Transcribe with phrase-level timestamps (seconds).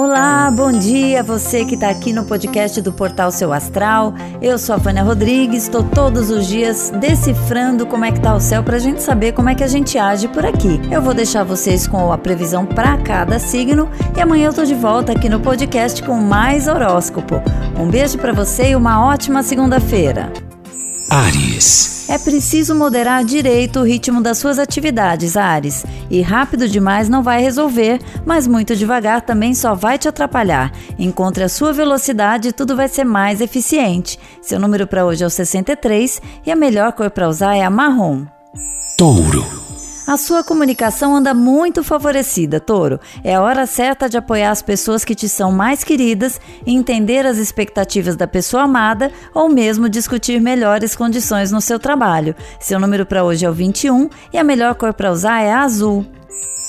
[0.00, 4.14] Olá, bom dia você que está aqui no podcast do Portal Seu Astral.
[4.40, 8.38] Eu sou a Vânia Rodrigues, estou todos os dias decifrando como é que tá o
[8.38, 10.80] céu para a gente saber como é que a gente age por aqui.
[10.88, 14.76] Eu vou deixar vocês com a previsão para cada signo e amanhã eu tô de
[14.76, 17.42] volta aqui no podcast com mais horóscopo.
[17.76, 20.47] Um beijo para você e uma ótima segunda-feira.
[21.10, 22.06] Ares.
[22.10, 25.84] É preciso moderar direito o ritmo das suas atividades, Ares.
[26.10, 30.70] E rápido demais não vai resolver, mas muito devagar também só vai te atrapalhar.
[30.98, 34.18] Encontre a sua velocidade e tudo vai ser mais eficiente.
[34.42, 37.70] Seu número para hoje é o 63 e a melhor cor para usar é a
[37.70, 38.26] marrom.
[38.98, 39.67] Touro.
[40.08, 42.98] A sua comunicação anda muito favorecida, Touro.
[43.22, 47.36] É a hora certa de apoiar as pessoas que te são mais queridas, entender as
[47.36, 52.34] expectativas da pessoa amada ou mesmo discutir melhores condições no seu trabalho.
[52.58, 55.60] Seu número para hoje é o 21 e a melhor cor para usar é a
[55.60, 56.06] azul.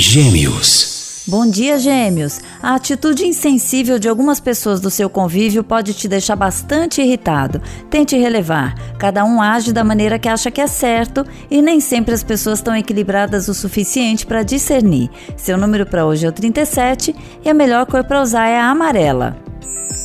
[0.00, 0.97] Gêmeos.
[1.28, 2.40] Bom dia, Gêmeos!
[2.62, 7.60] A atitude insensível de algumas pessoas do seu convívio pode te deixar bastante irritado.
[7.90, 8.74] Tente relevar.
[8.98, 12.60] Cada um age da maneira que acha que é certo e nem sempre as pessoas
[12.60, 15.10] estão equilibradas o suficiente para discernir.
[15.36, 18.70] Seu número para hoje é o 37 e a melhor cor para usar é a
[18.70, 19.36] amarela.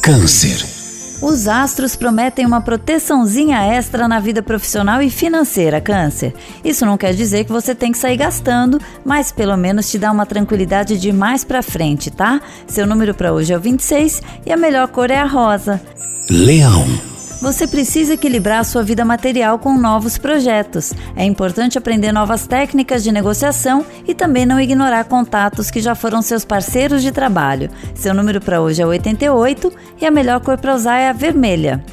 [0.04, 0.83] Câncer.
[1.24, 6.34] Os astros prometem uma proteçãozinha extra na vida profissional e financeira, Câncer.
[6.66, 10.12] Isso não quer dizer que você tem que sair gastando, mas pelo menos te dá
[10.12, 12.42] uma tranquilidade de mais para frente, tá?
[12.68, 15.82] Seu número para hoje é o 26 e a melhor cor é a rosa.
[16.30, 17.13] Leão.
[17.44, 20.94] Você precisa equilibrar sua vida material com novos projetos.
[21.14, 26.22] É importante aprender novas técnicas de negociação e também não ignorar contatos que já foram
[26.22, 27.70] seus parceiros de trabalho.
[27.94, 31.84] Seu número para hoje é 88 e a melhor cor para usar é a vermelha.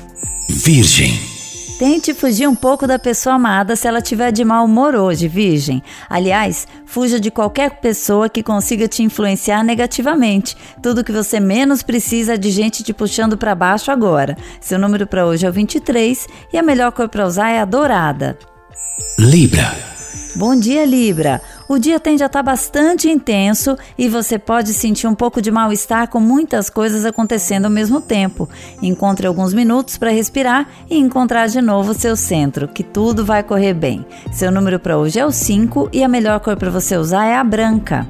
[0.49, 1.30] Virgem.
[1.81, 5.83] Tente fugir um pouco da pessoa amada se ela tiver de mau humor hoje, Virgem.
[6.11, 10.55] Aliás, fuja de qualquer pessoa que consiga te influenciar negativamente.
[10.83, 14.37] Tudo que você menos precisa é de gente te puxando para baixo agora.
[14.61, 17.65] Seu número para hoje é o 23 e a melhor cor para usar é a
[17.65, 18.39] dourada.
[19.19, 19.90] Libra.
[20.35, 21.43] Bom dia, Libra.
[21.69, 26.09] O dia tende a estar bastante intenso e você pode sentir um pouco de mal-estar
[26.09, 28.49] com muitas coisas acontecendo ao mesmo tempo.
[28.81, 33.43] Encontre alguns minutos para respirar e encontrar de novo o seu centro, que tudo vai
[33.43, 34.07] correr bem.
[34.33, 37.37] Seu número para hoje é o 5 e a melhor cor para você usar é
[37.37, 38.07] a branca.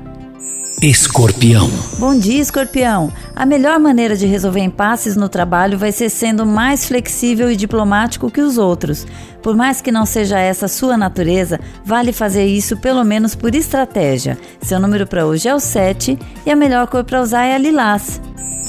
[0.83, 1.71] Escorpião.
[1.99, 3.13] Bom dia, Escorpião.
[3.41, 8.31] A melhor maneira de resolver impasses no trabalho vai ser sendo mais flexível e diplomático
[8.31, 9.06] que os outros.
[9.43, 14.37] Por mais que não seja essa sua natureza, vale fazer isso pelo menos por estratégia.
[14.61, 17.59] Seu número para hoje é o 7 e a melhor cor para usar é a
[17.59, 18.21] lilás.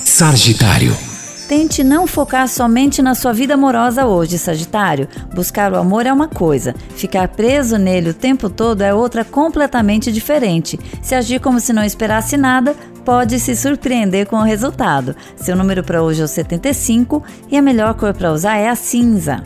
[0.06, 1.11] Sagitário.
[1.52, 5.10] Tente não focar somente na sua vida amorosa hoje, Sagitário.
[5.36, 10.14] Buscar o amor é uma coisa, ficar preso nele o tempo todo é outra completamente
[10.14, 10.80] diferente.
[11.02, 12.74] Se agir como se não esperasse nada,
[13.04, 15.14] pode se surpreender com o resultado.
[15.36, 18.76] Seu número para hoje é o 75 e a melhor cor para usar é a
[18.76, 19.44] cinza.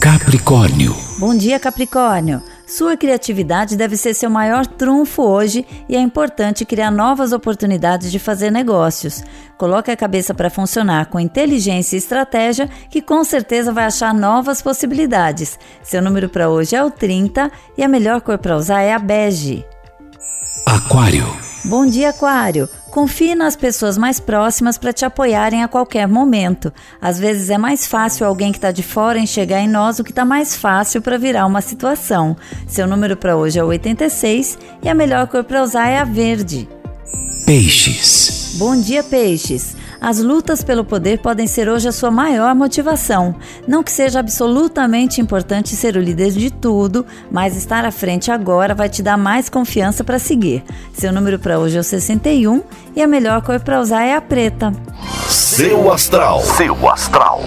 [0.00, 0.96] Capricórnio.
[1.18, 2.42] Bom dia, Capricórnio.
[2.68, 8.18] Sua criatividade deve ser seu maior trunfo hoje e é importante criar novas oportunidades de
[8.18, 9.24] fazer negócios.
[9.56, 14.60] Coloque a cabeça para funcionar com inteligência e estratégia, que com certeza vai achar novas
[14.60, 15.58] possibilidades.
[15.82, 18.98] Seu número para hoje é o 30 e a melhor cor para usar é a
[18.98, 19.64] bege.
[20.66, 21.47] Aquário.
[21.68, 22.66] Bom dia, Aquário.
[22.90, 26.72] Confie nas pessoas mais próximas para te apoiarem a qualquer momento.
[26.98, 30.10] Às vezes é mais fácil alguém que está de fora enxergar em nós o que
[30.10, 32.34] está mais fácil para virar uma situação.
[32.66, 36.66] Seu número para hoje é 86 e a melhor cor para usar é a verde.
[37.44, 38.54] Peixes.
[38.56, 39.76] Bom dia, peixes.
[40.00, 43.34] As lutas pelo poder podem ser hoje a sua maior motivação.
[43.66, 48.74] Não que seja absolutamente importante ser o líder de tudo, mas estar à frente agora
[48.74, 50.62] vai te dar mais confiança para seguir.
[50.92, 52.62] Seu número para hoje é o 61
[52.94, 54.72] e a melhor cor para usar é a preta.
[55.28, 56.40] Seu astral.
[56.42, 57.42] Seu astral.